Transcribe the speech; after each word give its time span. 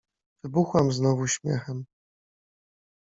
Wybuchłam 0.43 0.91
znowu 0.91 1.27
śmiechem. 1.27 1.85